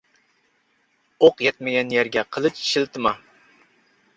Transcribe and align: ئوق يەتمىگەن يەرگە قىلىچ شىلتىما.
ئوق 1.27 1.43
يەتمىگەن 1.47 1.93
يەرگە 1.97 2.25
قىلىچ 2.37 2.63
شىلتىما. 2.71 3.15